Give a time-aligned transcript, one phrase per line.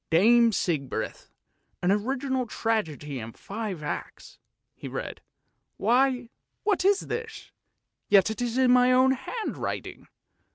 [0.17, 1.29] "'Dame Sigbrith,'
[1.83, 4.39] an original tragedy in five acts,"
[4.73, 5.21] he read."
[5.77, 6.31] Why,
[6.63, 7.51] what is this,
[8.09, 10.07] yet it is in my own handwriting.